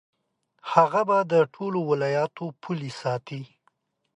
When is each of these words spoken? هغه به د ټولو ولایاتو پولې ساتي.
هغه 0.71 1.01
به 1.09 1.17
د 1.33 1.33
ټولو 1.53 1.79
ولایاتو 1.89 2.45
پولې 2.61 2.91
ساتي. 3.01 3.41